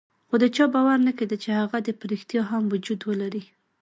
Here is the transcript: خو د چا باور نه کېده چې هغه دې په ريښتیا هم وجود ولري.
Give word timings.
خو 0.27 0.35
د 0.43 0.45
چا 0.55 0.65
باور 0.73 0.97
نه 1.07 1.11
کېده 1.17 1.37
چې 1.43 1.49
هغه 1.59 1.77
دې 1.85 1.93
په 1.99 2.05
ريښتیا 2.11 2.41
هم 2.51 2.63
وجود 2.73 2.99
ولري. 3.09 3.43